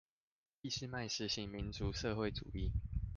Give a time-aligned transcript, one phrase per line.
[0.63, 2.71] 俾斯麥實行民族社會主義